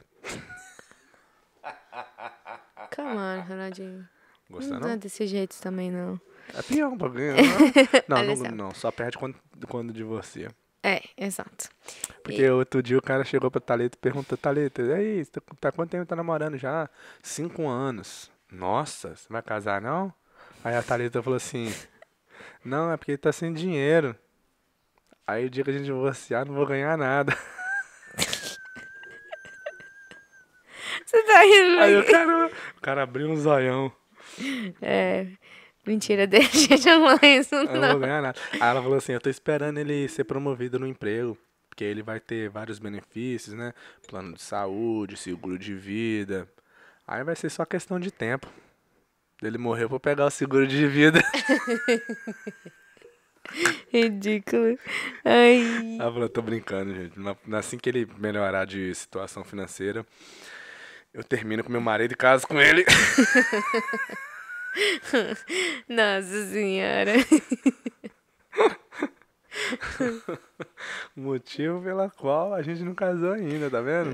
[2.95, 4.07] Come on, Ronaldinho.
[4.49, 4.97] Gostou Não é não?
[4.97, 6.19] desse jeito também, não.
[6.53, 7.35] É pior um pouquinho.
[8.07, 8.43] Não, Olha não, só.
[8.43, 9.35] não, não, só perde quando,
[9.67, 10.49] quando divorcia.
[10.81, 11.69] É, exato.
[12.23, 15.41] Porque outro dia o cara chegou pra Thalita e perguntou, Thalita, e aí, você tá,
[15.59, 16.89] tá quanto tempo tá namorando já?
[17.21, 18.31] Cinco anos.
[18.51, 20.13] Nossa, você vai casar não?
[20.63, 21.73] Aí a Thalita falou assim,
[22.63, 24.15] não, é porque ele tá sem dinheiro.
[25.27, 27.37] Aí o dia que a gente divorciar, não vou ganhar nada.
[31.05, 31.79] Você tá rindo?
[31.79, 31.99] Aí né?
[31.99, 33.91] o cara, o cara abriu um zoião.
[34.81, 35.27] É.
[35.89, 37.91] Mentira, deixa de falar isso, Eu não não.
[37.93, 38.39] vou ganhar nada.
[38.53, 41.35] Aí ela falou assim, eu tô esperando ele ser promovido no emprego.
[41.67, 43.73] Porque ele vai ter vários benefícios, né?
[44.07, 46.47] Plano de saúde, seguro de vida.
[47.07, 48.45] Aí vai ser só questão de tempo.
[49.41, 51.23] Ele morreu eu pegar o seguro de vida.
[53.91, 54.77] Ridículo.
[55.25, 55.97] Ai.
[55.99, 57.15] Ela falou, tô brincando, gente.
[57.55, 60.05] Assim que ele melhorar de situação financeira,
[61.11, 62.85] eu termino com meu marido e caso com ele.
[65.87, 67.13] Nossa senhora.
[71.15, 74.11] Motivo pela qual a gente não casou ainda, tá vendo?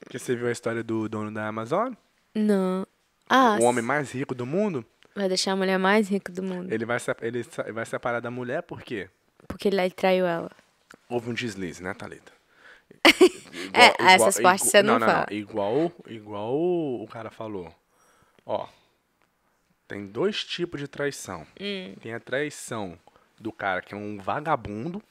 [0.00, 1.92] Porque você viu a história do dono da Amazon?
[2.34, 2.86] Não.
[3.28, 4.84] Ah, O homem mais rico do mundo?
[5.14, 6.72] vai deixar a mulher mais rica do mundo.
[6.72, 9.10] Ele vai, ele vai separar da mulher por quê?
[9.48, 10.50] Porque ele traiu ela.
[11.08, 12.32] Houve um deslize, né, Thalita?
[13.70, 15.26] É, essas partes você não não, fala.
[15.30, 17.70] Não, igual, igual o cara falou.
[18.46, 18.66] Ó,
[19.88, 21.46] tem dois tipos de traição.
[21.60, 21.94] Hum.
[22.00, 22.98] Tem a traição
[23.40, 25.02] do cara que é um vagabundo.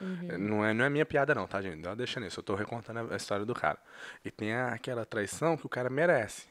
[0.00, 0.38] Uhum.
[0.38, 1.76] Não, é, não é minha piada não, tá, gente?
[1.82, 3.78] Não deixa nisso, eu tô recontando a história do cara.
[4.24, 6.44] E tem aquela traição que o cara merece.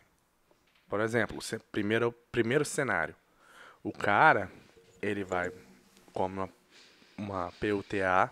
[0.89, 3.15] Por exemplo, se- primeiro, primeiro cenário.
[3.83, 4.51] O cara,
[5.01, 5.51] ele vai,
[6.11, 6.49] come uma,
[7.17, 8.31] uma PUTA,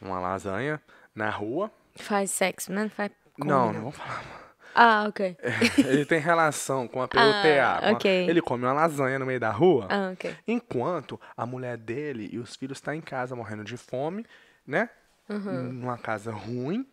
[0.00, 0.80] uma lasanha,
[1.14, 1.70] na rua.
[1.96, 2.82] Faz sexo, né?
[2.82, 4.49] Não faz Não, não vou falar.
[4.74, 5.36] Ah, ok.
[5.78, 7.20] Ele tem relação com a PUTA.
[7.20, 8.28] Ah, ok.
[8.28, 9.86] Ele come uma lasanha no meio da rua.
[9.90, 10.36] Ah, ok.
[10.46, 14.24] Enquanto a mulher dele e os filhos estão em casa morrendo de fome,
[14.66, 14.90] né?
[15.28, 15.72] Uhum.
[15.72, 16.86] Numa casa ruim.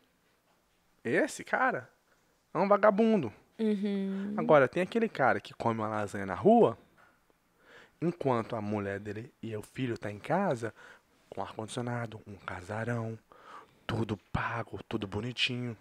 [1.03, 1.89] Esse cara
[2.53, 3.31] é um vagabundo.
[3.59, 4.35] Uhum.
[4.37, 6.77] Agora, tem aquele cara que come uma lasanha na rua,
[8.01, 10.73] enquanto a mulher dele e o filho estão em casa,
[11.29, 13.17] com ar-condicionado, um casarão,
[13.85, 15.75] tudo pago, tudo bonitinho.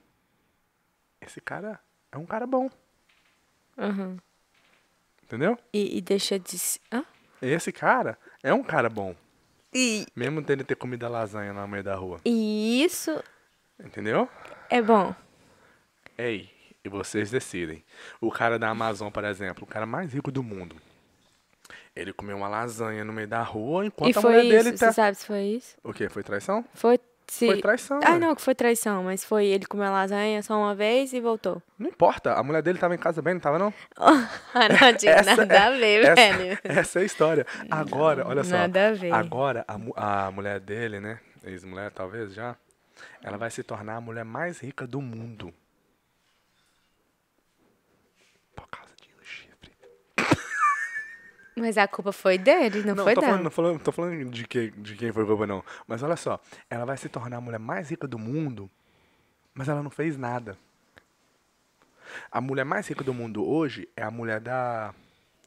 [1.20, 1.78] Esse cara
[2.16, 2.70] é um cara bom,
[3.76, 4.16] Uhum.
[5.22, 5.58] entendeu?
[5.72, 6.56] E, e deixa de.
[6.90, 7.04] Hã?
[7.42, 9.14] Esse cara é um cara bom.
[9.74, 12.18] E Mesmo tendo ter comido a lasanha no meio da rua.
[12.24, 13.22] e isso
[13.78, 14.28] Entendeu?
[14.70, 15.14] é bom.
[16.16, 16.48] Ei,
[16.82, 17.84] e vocês decidem.
[18.18, 20.76] O cara da Amazon, por exemplo, o cara mais rico do mundo.
[21.94, 24.48] Ele comeu uma lasanha no meio da rua enquanto e a mulher isso.
[24.64, 24.86] dele tá.
[24.86, 25.76] Você sabe se foi isso?
[25.84, 26.08] O quê?
[26.08, 26.64] Foi traição?
[26.72, 26.98] Foi.
[27.28, 27.46] Se...
[27.46, 28.00] Foi traição.
[28.04, 31.20] Ah, não, que foi traição, mas foi ele comeu a lasanha só uma vez e
[31.20, 31.60] voltou.
[31.78, 33.74] Não importa, a mulher dele tava em casa bem, não tava não?
[33.98, 36.58] Ronaldinho, Essa nada é- a ver, essa, velho.
[36.64, 37.46] essa é a história.
[37.68, 38.56] Agora, olha só.
[38.56, 39.12] Nada a ver.
[39.12, 41.18] Agora, a, a mulher dele, né?
[41.44, 42.56] Ex-mulher, talvez já.
[43.22, 45.52] Ela vai se tornar a mulher mais rica do mundo.
[48.54, 49.72] Por causa de um chifre.
[51.58, 53.32] Mas a culpa foi dele, não, Não, foi tô dela.
[53.32, 55.64] falando, não falando, tô falando de, que, de quem foi culpa, não.
[55.86, 56.38] Mas olha só,
[56.68, 58.70] ela vai se tornar a mulher mais rica do mundo,
[59.54, 60.58] mas ela não fez nada.
[62.30, 64.94] A mulher mais rica do mundo hoje é a mulher da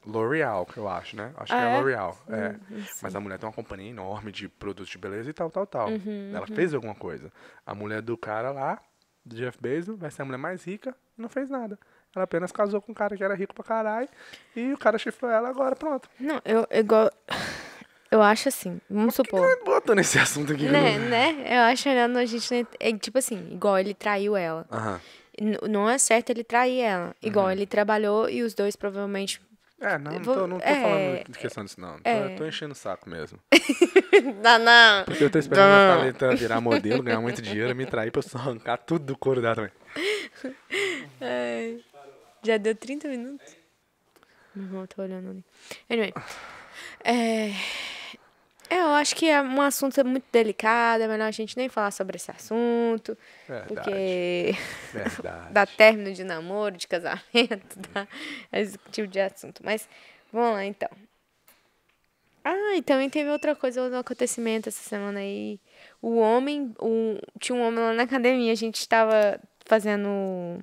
[0.06, 1.32] L'Oreal, que eu acho, né?
[1.38, 1.78] Acho que Ah, é a é?
[1.80, 2.18] L'Oreal.
[2.28, 2.56] É.
[3.02, 5.90] Mas a mulher tem uma companhia enorme de produtos de beleza e tal, tal, tal.
[5.90, 7.32] Uhum, ela fez alguma coisa.
[7.66, 8.82] A mulher do cara lá,
[9.24, 11.78] do Jeff Bezos, vai ser a mulher mais rica e não fez nada.
[12.16, 14.10] Ela apenas casou com um cara que era rico pra caralho
[14.56, 16.10] e o cara chifrou ela agora, pronto.
[16.20, 17.12] Não, eu igual.
[18.12, 19.48] Eu acho assim, vamos supor.
[19.48, 20.66] Não botou nesse assunto aqui.
[20.66, 21.36] que Né, não- né?
[21.48, 22.68] Eu acho olhando a gente.
[22.80, 24.66] É, tipo assim, igual ele traiu ela.
[24.72, 25.00] Aham.
[25.70, 27.16] Não é certo ele trair ela.
[27.22, 27.52] Igual Uhum.
[27.52, 29.40] ele trabalhou e os dois provavelmente.
[29.80, 31.94] É, não, não tô, não tô é, falando de questão disso, não.
[32.00, 32.30] Tô, é.
[32.36, 33.40] tô enchendo o saco mesmo.
[34.44, 35.06] Não, não.
[35.06, 38.24] Porque eu tô esperando a Thalita virar modelo, ganhar muito dinheiro, me trair pra eu
[38.24, 39.72] só arrancar tudo do couro dela também.
[41.22, 41.80] Ai,
[42.44, 43.56] já deu 30 minutos?
[44.56, 45.46] Meu irmão tá olhando ali.
[45.90, 46.14] Anyway.
[47.04, 47.52] É,
[48.70, 52.18] eu acho que é um assunto muito delicado, é melhor a gente nem falar sobre
[52.18, 53.18] esse assunto.
[53.48, 53.68] Verdade.
[53.68, 54.56] Porque
[54.94, 55.48] Verdade.
[55.54, 58.08] dá término de namoro, de casamento, dá
[58.54, 59.62] esse tipo de assunto.
[59.64, 59.90] Mas
[60.32, 60.90] vamos lá então.
[62.44, 65.60] Ah, e também teve outra coisa, outro acontecimento essa semana aí.
[66.02, 70.60] O homem, o, tinha um homem lá na academia, a gente estava fazendo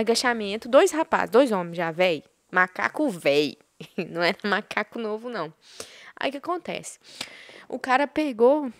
[0.00, 2.22] agachamento, dois rapazes, dois homens já, véi.
[2.50, 3.56] Macaco véi.
[4.10, 5.52] Não era macaco novo, não.
[6.18, 6.98] Aí o que acontece?
[7.68, 8.72] O cara pegou,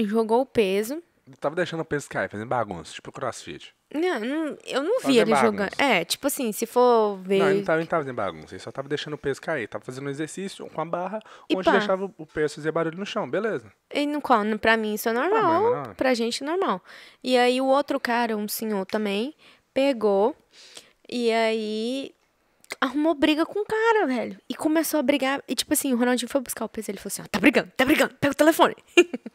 [0.00, 1.02] jogou o peso,
[1.38, 3.72] Tava deixando o peso cair, fazendo bagunça, tipo crossfit.
[3.94, 5.70] não, não- eu não vi ele jogando.
[5.78, 7.38] É, tipo assim, se for ver.
[7.38, 9.40] Não, ele não tava, ele não tava fazendo bagunça, ele só tava deixando o peso
[9.40, 9.68] cair.
[9.68, 11.72] Tava fazendo um exercício com a barra, E onde pá.
[11.72, 13.72] deixava o- peso fazer barulho no chão, beleza.
[13.94, 15.94] E no qual, pra mim isso é normal, Problema, não.
[15.94, 16.82] pra gente é normal.
[17.22, 19.32] E aí o outro cara, um senhor também,
[19.74, 20.36] pegou
[21.08, 22.14] e aí
[22.80, 24.38] arrumou briga com o cara, velho.
[24.48, 25.42] E começou a brigar.
[25.48, 27.70] E tipo assim, o Ronaldinho foi buscar o peso, ele falou assim, ó, tá brigando,
[27.76, 28.76] tá brigando, pega o telefone.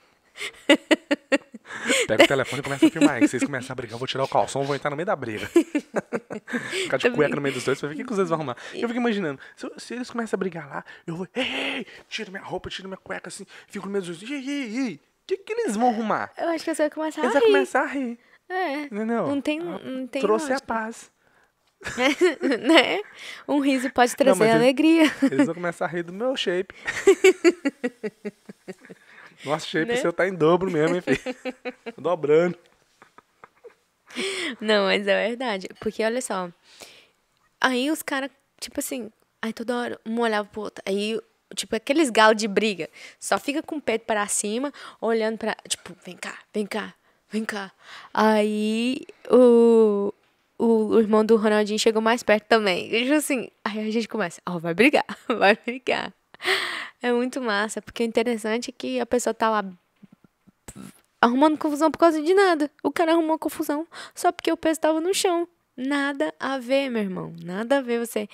[2.08, 3.20] Pega o telefone e começa a filmar.
[3.20, 5.16] Que vocês começarem a brigar, eu vou tirar o calção, vou entrar no meio da
[5.16, 5.48] briga.
[6.70, 8.38] Ficar de cueca no meio dos dois pra ver o que, que os dois vão
[8.38, 8.58] arrumar.
[8.74, 12.30] Eu fico imaginando, se, se eles começam a brigar lá, eu vou, ei, ei, tira
[12.30, 15.00] minha roupa, tira minha cueca assim, fico no meio dos dois, ei, ei, ei, o
[15.28, 16.32] que, que eles vão arrumar?
[16.38, 17.54] Eu acho que você vai começar Eles a vão rir.
[17.54, 18.20] começar a rir,
[18.50, 18.82] É.
[18.84, 19.28] entendeu?
[19.28, 20.68] Não tem, Ah, não tem Trouxe a lógica.
[20.68, 21.12] paz.
[22.62, 23.02] né?
[23.48, 25.04] Um riso pode trazer ele- alegria.
[25.24, 26.74] Eles vão começar a rir do meu shape.
[29.44, 29.98] Nosso shape Né?
[29.98, 31.20] seu tá em dobro mesmo, hein, filho?
[31.98, 32.58] Dobrando.
[34.62, 35.68] Não, mas é verdade.
[35.80, 36.50] Porque olha só.
[37.60, 38.30] Aí os caras,
[38.60, 40.82] tipo assim, aí toda hora um olhava pro outro.
[40.88, 41.20] Aí,
[41.56, 42.90] tipo, aqueles galos de briga.
[43.20, 45.56] Só fica com o peito para cima, olhando pra.
[45.68, 46.94] Tipo, vem cá, vem cá,
[47.36, 47.72] vem cá.
[48.14, 50.14] Aí o.
[50.58, 52.90] O, irmão do Ronaldinho chegou mais perto também.
[52.90, 56.14] E, assim, aí a gente começa, ó, vai brigar, vai brigar.
[57.02, 59.66] É muito massa, porque o interessante é que a pessoa tá lá
[61.20, 62.72] arrumando confusão por causa de nada.
[62.82, 65.46] O cara arrumou confusão só porque o peso tava no chão.
[65.78, 67.34] Nada a ver, meu irmão.
[67.44, 68.30] Nada a ver você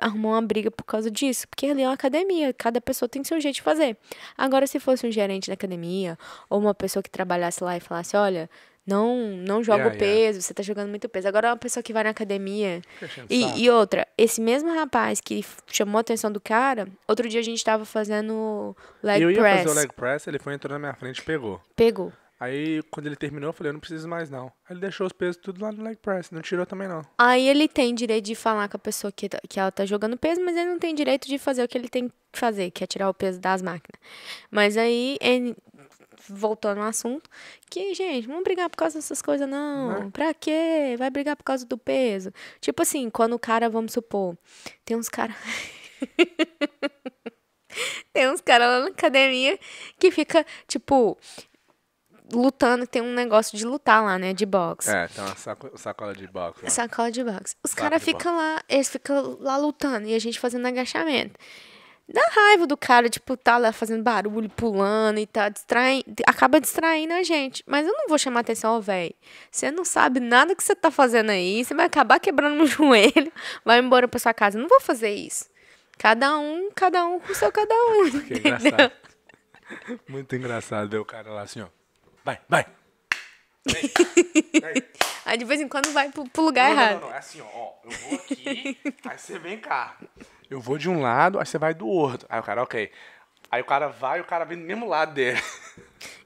[0.00, 1.48] arrumar uma briga por causa disso.
[1.48, 2.52] Porque ali é uma academia.
[2.52, 3.96] Cada pessoa tem seu jeito de fazer.
[4.38, 6.16] Agora, se fosse um gerente da academia,
[6.48, 8.48] ou uma pessoa que trabalhasse lá e falasse, olha,
[8.86, 11.26] não, não joga Yeah, o peso, você tá jogando muito peso.
[11.26, 12.82] Agora, uma pessoa que vai na academia.
[13.30, 17.42] E, e outra, esse mesmo rapaz que chamou a atenção do cara, outro dia a
[17.42, 19.62] gente tava fazendo leg eu ia press.
[19.62, 21.60] fazer o leg press, ele foi, entrou na minha frente e pegou.
[21.74, 22.12] Pegou.
[22.44, 24.46] Aí, quando ele terminou, eu falei, eu não preciso mais, não.
[24.68, 27.02] Aí ele deixou os pesos tudo lá no leg press, não tirou também, não.
[27.18, 30.16] Aí ele tem direito de falar com a pessoa que, tá- que ela tá jogando
[30.16, 32.84] peso, mas ele não tem direito de fazer o que ele tem que fazer, que
[32.84, 34.00] é tirar o peso das máquinas.
[34.50, 35.56] Mas aí, ele-
[36.28, 37.28] voltando ao assunto,
[37.70, 40.04] que, gente, vamos brigar por causa dessas coisas, não.
[40.04, 40.10] Né?
[40.12, 40.94] Pra quê?
[40.98, 42.32] Vai brigar por causa do peso.
[42.60, 44.36] Tipo assim, quando o cara, vamos supor,
[44.84, 45.36] tem uns caras.
[48.12, 49.58] tem uns caras lá na academia
[49.98, 51.18] que fica, tipo,
[52.32, 54.32] lutando, tem um negócio de lutar lá, né?
[54.32, 54.90] De boxe.
[54.90, 56.70] É, tem uma saco- sacola de boxe lá.
[56.70, 57.56] Sacola de boxe.
[57.62, 61.38] Os caras ficam lá, eles ficam lá lutando e a gente fazendo agachamento.
[62.06, 67.14] Dá raiva do cara, tipo, tá lá fazendo barulho, pulando e tá distraindo, acaba distraindo
[67.14, 67.64] a gente.
[67.66, 69.14] Mas eu não vou chamar atenção, ó, velho.
[69.50, 73.32] Você não sabe nada que você tá fazendo aí, você vai acabar quebrando no joelho,
[73.64, 74.58] vai embora pra sua casa.
[74.58, 75.46] Eu não vou fazer isso.
[75.96, 78.10] Cada um, cada um com o seu cada um.
[78.20, 78.92] Que engraçado.
[80.06, 81.68] Muito engraçado ver o cara lá assim, ó.
[82.24, 82.66] Vai, vai.
[83.66, 83.82] Vem,
[84.60, 84.82] vem.
[85.24, 87.00] Aí de vez em quando vai pro, pro lugar Não, não, errado.
[87.00, 87.14] não, não.
[87.14, 87.46] É assim, ó.
[87.46, 89.96] ó, Eu vou aqui, aí você vem cá.
[90.50, 92.26] Eu vou de um lado, aí você vai do outro.
[92.30, 92.90] Aí o cara, ok.
[93.50, 95.40] Aí o cara vai e o cara vem do mesmo lado dele.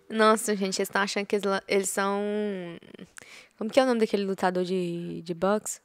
[0.08, 2.20] Nossa, gente, eles estão achando que eles, eles são.
[3.56, 5.80] Como que é o nome daquele lutador de, de boxe?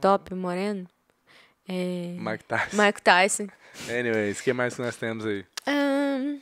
[0.00, 0.86] Top, moreno?
[1.68, 2.14] É.
[2.18, 2.82] Mike Tyson.
[2.82, 3.46] Mike Tyson.
[3.88, 5.44] Anyways, o que mais que nós temos aí?
[5.66, 6.40] Ahn,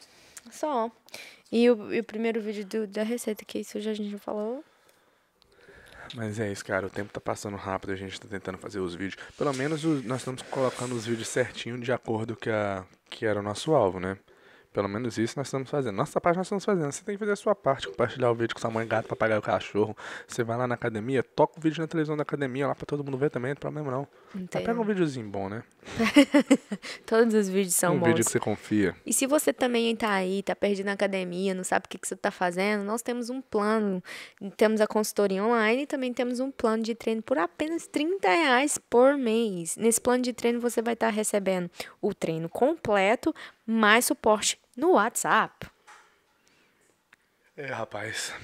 [0.50, 0.90] só.
[1.52, 4.64] E o, e o primeiro vídeo do- da receita, que isso já a gente falou.
[6.14, 6.86] Mas é isso, cara.
[6.86, 7.92] O tempo tá passando rápido.
[7.92, 9.16] A gente tá tentando fazer os vídeos.
[9.36, 13.38] Pelo menos o- nós estamos colocando os vídeos certinho de acordo que, a, que era
[13.40, 14.16] o nosso alvo, né?
[14.72, 15.96] Pelo menos isso nós estamos fazendo.
[15.96, 16.92] Nossa parte nós estamos fazendo.
[16.92, 17.88] Você tem que fazer a sua parte.
[17.88, 19.96] Compartilhar o vídeo com sua mãe, gato, papagaio, cachorro.
[20.28, 23.02] Você vai lá na academia, toca o vídeo na televisão da academia lá pra todo
[23.02, 23.50] mundo ver também.
[23.50, 24.09] Não tem problema não.
[24.33, 25.64] Mas pega um videozinho bom, né?
[27.04, 28.09] Todos os vídeos são um bons.
[28.09, 28.94] vídeo que você confia.
[29.04, 32.06] E se você também tá aí, tá perdido na academia, não sabe o que, que
[32.06, 34.00] você tá fazendo, nós temos um plano.
[34.56, 38.78] Temos a consultoria online e também temos um plano de treino por apenas 30 reais
[38.78, 39.76] por mês.
[39.76, 41.68] Nesse plano de treino você vai estar recebendo
[42.00, 43.35] o treino completo,
[43.70, 45.66] mais suporte no WhatsApp.
[47.56, 48.35] É, rapaz.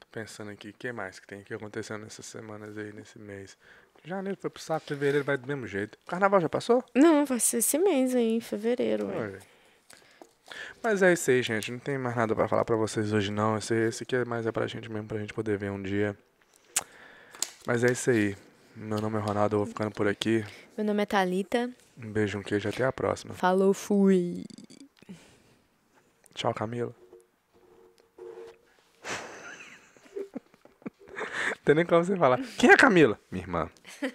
[0.00, 3.56] Tô pensando aqui, o que mais que tem aqui acontecendo nessas semanas aí, nesse mês?
[4.04, 5.96] Janeiro foi pro saco, fevereiro vai do mesmo jeito.
[6.06, 6.84] Carnaval já passou?
[6.94, 9.06] Não, vai ser esse mês aí, em fevereiro.
[9.06, 9.38] Olha.
[10.82, 11.70] Mas é isso aí, gente.
[11.70, 13.56] Não tem mais nada pra falar pra vocês hoje, não.
[13.56, 16.16] Esse, esse aqui é mais é pra gente mesmo, pra gente poder ver um dia.
[17.64, 18.36] Mas é isso aí.
[18.74, 20.44] Meu nome é Ronaldo, eu vou ficando por aqui.
[20.76, 21.70] Meu nome é Thalita.
[21.96, 23.34] Um beijo, um queijo, até a próxima.
[23.34, 24.44] Falou, fui.
[26.34, 26.94] Tchau, Camila.
[31.64, 32.40] Tem nem como você falar.
[32.58, 33.18] Quem é a Camila?
[33.30, 33.70] Minha irmã.